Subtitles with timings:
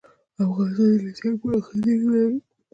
[0.45, 2.39] افغانستان د لیتیم پراخې زیرمې لري.